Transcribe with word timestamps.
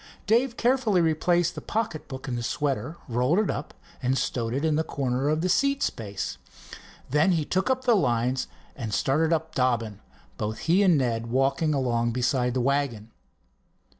Dave 0.25 0.57
carefully 0.57 0.99
replaced 0.99 1.53
the 1.53 1.61
pocket 1.61 2.07
book 2.07 2.27
in 2.27 2.35
the 2.35 2.41
sweater, 2.41 2.97
rolled 3.07 3.37
it 3.37 3.51
up, 3.51 3.71
and 4.01 4.17
stowed 4.17 4.51
it 4.51 4.65
in 4.65 4.75
the 4.75 4.83
corner 4.83 5.29
of 5.29 5.41
the 5.41 5.47
seat 5.47 5.83
space. 5.83 6.39
Then 7.11 7.33
he 7.33 7.45
took 7.45 7.69
up 7.69 7.83
the 7.83 7.93
lines 7.95 8.47
and 8.75 8.95
started 8.95 9.31
up 9.31 9.53
Dobbin, 9.53 9.99
both 10.39 10.57
he 10.65 10.81
and 10.81 10.97
Ned 10.97 11.27
walking 11.27 11.75
along 11.75 12.13
beside 12.13 12.55
the 12.55 12.61
wagon. 12.61 13.11